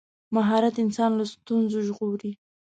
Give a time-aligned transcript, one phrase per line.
[0.35, 2.31] مهارت انسان له ستونزو ژغوري.